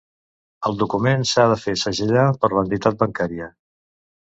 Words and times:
El 0.69 0.79
document 0.83 1.25
s'ha 1.33 1.45
de 1.51 1.59
fer 1.65 1.75
segellar 1.83 2.25
per 2.41 2.51
l'entitat 2.55 3.01
bancària. 3.05 3.53